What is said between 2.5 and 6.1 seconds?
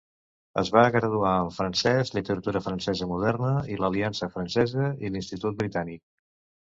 francesa moderna, l'Aliança Francesa i l'Institut Britànic.